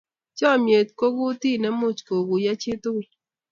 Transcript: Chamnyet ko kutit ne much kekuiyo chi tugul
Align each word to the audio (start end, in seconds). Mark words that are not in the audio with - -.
Chamnyet 0.37 0.89
ko 0.99 1.05
kutit 1.15 1.59
ne 1.61 1.69
much 1.79 1.99
kekuiyo 2.07 2.53
chi 2.61 2.71
tugul 2.81 3.07